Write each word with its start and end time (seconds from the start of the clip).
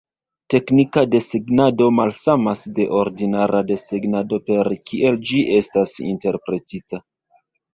Teknika 0.51 1.01
desegnado 1.15 1.89
malsamas 1.97 2.63
de 2.79 2.87
ordinara 3.01 3.61
desegnado 3.73 4.41
per 4.49 4.73
kiel 4.91 5.23
ĝi 5.29 5.43
estas 5.59 5.97
interpretita. 6.15 7.05